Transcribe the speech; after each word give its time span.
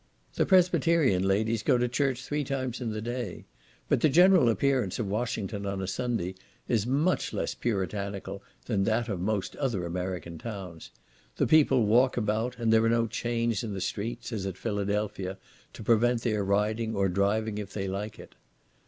The 0.33 0.47
Presbyterian 0.47 1.21
ladies 1.21 1.61
go 1.61 1.77
to 1.77 1.87
church 1.87 2.25
three 2.25 2.43
times 2.43 2.81
in 2.81 2.89
the 2.89 3.03
day, 3.03 3.45
but 3.87 4.01
the 4.01 4.09
general 4.09 4.49
appearance 4.49 4.97
of 4.97 5.05
Washington 5.07 5.67
on 5.67 5.79
a 5.79 5.85
Sunday 5.85 6.33
is 6.67 6.87
much 6.87 7.33
less 7.33 7.53
puritanical 7.53 8.41
than 8.65 8.83
that 8.85 9.09
of 9.09 9.21
most 9.21 9.55
other 9.57 9.85
American 9.85 10.39
towns; 10.39 10.89
the 11.35 11.45
people 11.45 11.85
walk 11.85 12.17
about, 12.17 12.57
and 12.57 12.73
there 12.73 12.83
are 12.83 12.89
no 12.89 13.05
chains 13.05 13.63
in 13.63 13.75
the 13.75 13.79
streets, 13.79 14.31
as 14.33 14.47
at 14.47 14.57
Philadelphia, 14.57 15.37
to 15.73 15.83
prevent 15.83 16.23
their 16.23 16.43
riding 16.43 16.95
or 16.95 17.07
driving, 17.07 17.59
if 17.59 17.71
they 17.71 17.87
like 17.87 18.17
it. 18.17 18.33